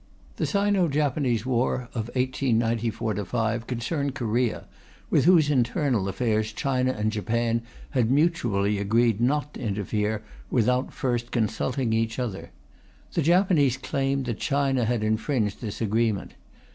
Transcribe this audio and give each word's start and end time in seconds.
The 0.37 0.47
Sino 0.47 0.87
Japanese 0.87 1.45
war 1.45 1.81
of 1.93 2.09
1894 2.15 3.23
5 3.23 3.67
concerned 3.67 4.15
Korea, 4.15 4.65
with 5.11 5.25
whose 5.25 5.51
internal 5.51 6.07
affairs 6.09 6.51
China 6.51 6.91
and 6.91 7.11
Japan 7.11 7.61
had 7.91 8.09
mutually 8.09 8.79
agreed 8.79 9.21
not 9.21 9.53
to 9.53 9.59
interfere 9.61 10.23
without 10.49 10.91
first 10.91 11.29
consulting 11.29 11.93
each 11.93 12.17
other. 12.17 12.49
The 13.13 13.21
Japanese 13.21 13.77
claimed 13.77 14.25
that 14.25 14.39
China 14.39 14.85
had 14.85 15.03
infringed 15.03 15.61
this 15.61 15.81
agreement. 15.81 16.33